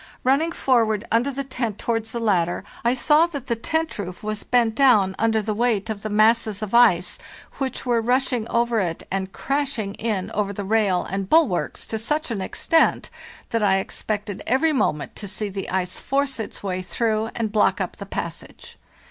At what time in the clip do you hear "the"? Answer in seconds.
1.29-1.43, 2.11-2.19, 3.45-3.55, 5.43-5.53, 6.01-6.09, 10.53-10.63, 15.49-15.69, 17.97-18.07